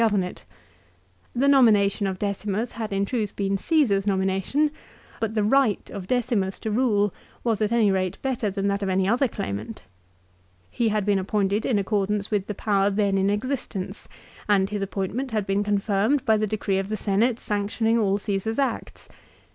[0.03, 0.17] 64.
[0.17, 0.41] g 0vern j^
[1.35, 4.71] The nomination of Decimus had in truth been Caesar's nomination;
[5.19, 8.89] but the right of Decimus to rule was at any rate better than that of
[8.89, 9.83] any other claimant.
[10.71, 14.07] He had been appointed in accordance with the power then in exist ence,
[14.49, 18.57] and his appointment had been confirmed by the decree of the Senate sanctioning all Caesar's
[18.57, 19.07] acts.